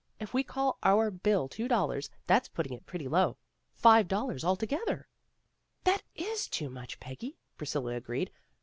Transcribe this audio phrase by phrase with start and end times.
[0.19, 3.37] If we call our bill two dollars, that's putting it pretty low.
[3.75, 5.07] Five dollars, altogether."
[5.83, 8.31] "That is too much, Peggy," Priscilla agreed.